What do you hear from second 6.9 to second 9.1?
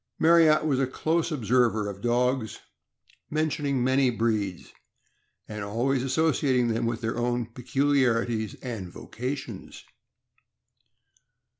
their own pecul iarities and